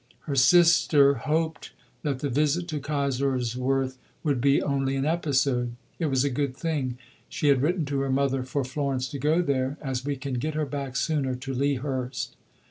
Her 0.21 0.35
sister 0.35 1.13
hoped 1.13 1.73
that 2.01 2.21
the 2.21 2.29
visit 2.29 2.67
to 2.69 2.79
Kaiserswerth 2.79 3.97
would 4.23 4.41
be 4.41 4.59
only 4.59 4.95
an 4.95 5.05
episode. 5.05 5.75
It 5.99 6.07
was 6.07 6.23
a 6.23 6.29
good 6.31 6.57
thing, 6.57 6.97
she 7.29 7.49
had 7.49 7.61
written 7.61 7.85
to 7.85 7.99
her 7.99 8.09
mother, 8.11 8.41
for 8.41 8.63
Florence 8.63 9.07
to 9.09 9.19
go 9.19 9.43
there, 9.43 9.77
"as 9.79 10.03
we 10.03 10.15
can 10.15 10.39
get 10.39 10.55
her 10.55 10.65
back 10.65 10.95
sooner 10.95 11.35
to 11.35 11.53
Lea 11.53 11.75
Hurst." 11.75 12.35